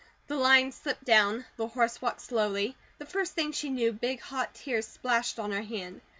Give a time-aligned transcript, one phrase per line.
[0.25, 4.55] The lines slipped down, the horse walked slowly, the first thing she knew, big hot
[4.55, 6.01] tears splashed on her hand.